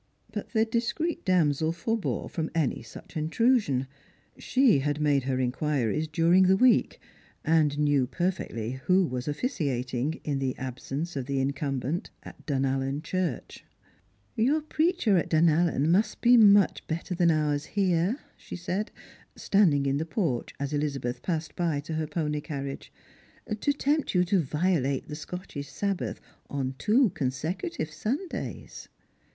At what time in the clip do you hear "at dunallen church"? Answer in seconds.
12.23-13.63